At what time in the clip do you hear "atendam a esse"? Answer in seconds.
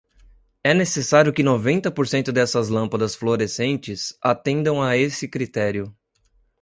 4.19-5.27